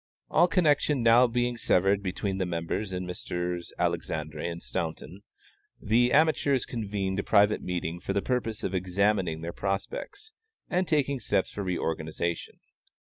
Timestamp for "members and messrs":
2.47-3.71